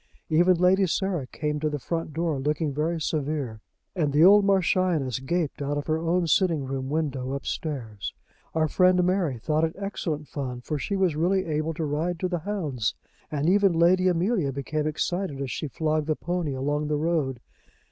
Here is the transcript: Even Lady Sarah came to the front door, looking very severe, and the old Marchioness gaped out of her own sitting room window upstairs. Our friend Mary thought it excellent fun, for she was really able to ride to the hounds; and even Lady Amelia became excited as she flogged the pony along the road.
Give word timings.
Even 0.29 0.55
Lady 0.57 0.87
Sarah 0.87 1.27
came 1.27 1.59
to 1.59 1.69
the 1.69 1.77
front 1.77 2.11
door, 2.11 2.39
looking 2.39 2.73
very 2.73 2.99
severe, 2.99 3.61
and 3.95 4.11
the 4.11 4.23
old 4.25 4.43
Marchioness 4.43 5.19
gaped 5.19 5.61
out 5.61 5.77
of 5.77 5.85
her 5.85 5.99
own 5.99 6.25
sitting 6.25 6.63
room 6.65 6.89
window 6.89 7.33
upstairs. 7.33 8.11
Our 8.55 8.67
friend 8.67 9.03
Mary 9.03 9.37
thought 9.37 9.63
it 9.63 9.75
excellent 9.77 10.27
fun, 10.27 10.61
for 10.61 10.79
she 10.79 10.95
was 10.95 11.15
really 11.15 11.45
able 11.45 11.75
to 11.75 11.85
ride 11.85 12.19
to 12.21 12.27
the 12.27 12.39
hounds; 12.39 12.95
and 13.29 13.47
even 13.47 13.73
Lady 13.73 14.07
Amelia 14.07 14.51
became 14.51 14.87
excited 14.87 15.39
as 15.39 15.51
she 15.51 15.67
flogged 15.67 16.07
the 16.07 16.15
pony 16.15 16.55
along 16.55 16.87
the 16.87 16.97
road. 16.97 17.39